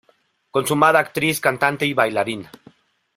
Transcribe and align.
Consumada 0.49 0.97
actriz, 0.99 1.39
cantante 1.39 1.85
y 1.85 1.93
bailarina. 1.93 2.49